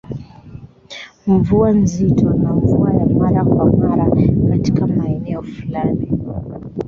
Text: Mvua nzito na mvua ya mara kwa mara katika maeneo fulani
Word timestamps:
Mvua 1.27 1.69
nzito 1.79 2.29
na 2.33 2.51
mvua 2.53 2.93
ya 2.93 3.05
mara 3.05 3.45
kwa 3.45 3.71
mara 3.77 4.07
katika 4.49 4.87
maeneo 4.87 5.41
fulani 5.43 6.11